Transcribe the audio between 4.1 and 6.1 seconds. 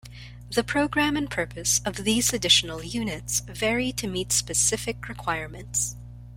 specific requirements.